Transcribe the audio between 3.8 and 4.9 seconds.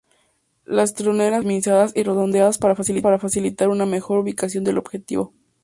mejor ubicación del